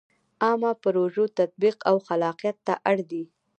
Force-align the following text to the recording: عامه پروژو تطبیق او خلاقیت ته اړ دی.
عامه 0.43 0.71
پروژو 0.83 1.23
تطبیق 1.37 1.75
او 1.89 1.95
خلاقیت 2.07 2.57
ته 2.67 2.73
اړ 2.89 2.97
دی. 3.09 3.23